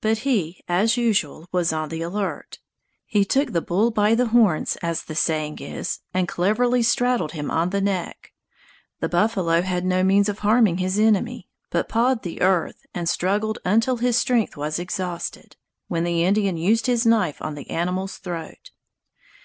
[0.00, 2.58] But he, as usual, was on the alert.
[3.06, 7.48] He "took the bull by the horns", as the saying is, and cleverly straddled him
[7.48, 8.32] on the neck.
[8.98, 13.60] The buffalo had no means of harming his enemy, but pawed the earth and struggled
[13.64, 15.54] until his strength was exhausted,
[15.86, 18.72] when the Indian used his knife on the animal's throat.